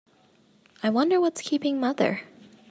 [0.81, 2.21] I wonder what's keeping mother?